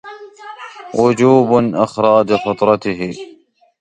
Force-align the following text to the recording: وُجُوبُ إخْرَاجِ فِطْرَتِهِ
وُجُوبُ 0.93 1.49
إخْرَاجِ 1.75 2.31
فِطْرَتِهِ 2.33 3.15